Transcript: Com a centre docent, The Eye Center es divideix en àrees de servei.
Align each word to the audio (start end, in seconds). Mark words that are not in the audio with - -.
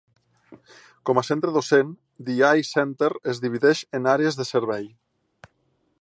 Com 1.09 1.19
a 1.21 1.23
centre 1.27 1.51
docent, 1.57 1.91
The 2.29 2.37
Eye 2.49 2.65
Center 2.71 3.11
es 3.35 3.45
divideix 3.47 3.85
en 3.99 4.11
àrees 4.17 4.41
de 4.41 4.51
servei. 4.55 4.93